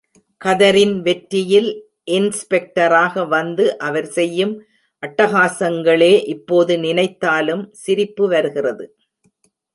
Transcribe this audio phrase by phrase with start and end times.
[0.41, 1.67] கதரின் வெற்றியில்
[2.11, 4.55] இன்ஸ் பெக்டராக வந்து அவர் செய்யும்
[5.03, 8.87] அட்டகாசங்களே இப்போது நினைத்தாலும் சிரிப்பு வருகிறது.